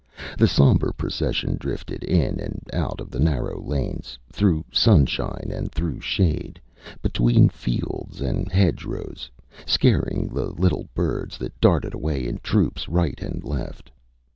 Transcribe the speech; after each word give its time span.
The 0.35 0.47
sombre 0.47 0.95
procession 0.95 1.57
drifted 1.59 2.03
in 2.03 2.39
and 2.39 2.67
out 2.73 2.99
of 2.99 3.11
the 3.11 3.19
narrow 3.19 3.61
lanes, 3.61 4.17
through 4.33 4.65
sunshine 4.71 5.51
and 5.53 5.71
through 5.71 5.99
shade, 6.01 6.59
between 7.03 7.49
fields 7.49 8.19
and 8.19 8.51
hedgerows, 8.51 9.29
scaring 9.67 10.27
the 10.29 10.45
little 10.47 10.87
birds 10.95 11.37
that 11.37 11.61
darted 11.61 11.93
away 11.93 12.27
in 12.27 12.39
troops 12.39 12.89
right 12.89 13.21
and 13.21 13.43
left. 13.43 13.91